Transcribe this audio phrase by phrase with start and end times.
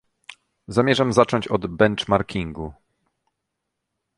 [0.67, 2.73] Zamierzam zacząć od benchmarkingu